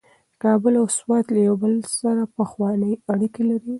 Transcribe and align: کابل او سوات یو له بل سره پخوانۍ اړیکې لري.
کابل 0.43 0.73
او 0.81 0.87
سوات 0.97 1.25
یو 1.29 1.45
له 1.57 1.59
بل 1.61 1.73
سره 1.99 2.23
پخوانۍ 2.35 2.93
اړیکې 3.11 3.43
لري. 3.49 3.69